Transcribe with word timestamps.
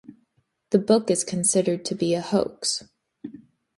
The 0.71 0.79
book 0.79 1.11
is 1.11 1.23
considered 1.23 1.85
to 1.85 1.93
be 1.93 2.15
a 2.15 2.21
hoax. 2.21 2.85